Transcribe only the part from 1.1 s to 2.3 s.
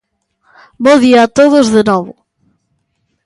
a todos de novo.